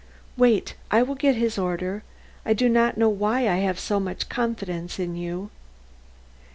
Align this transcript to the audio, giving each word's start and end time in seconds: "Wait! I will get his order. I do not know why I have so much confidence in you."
"Wait! 0.35 0.73
I 0.89 1.03
will 1.03 1.13
get 1.13 1.35
his 1.35 1.59
order. 1.59 2.01
I 2.43 2.53
do 2.53 2.67
not 2.67 2.97
know 2.97 3.07
why 3.07 3.41
I 3.47 3.57
have 3.57 3.79
so 3.79 3.99
much 3.99 4.29
confidence 4.29 4.97
in 4.97 5.15
you." 5.15 5.51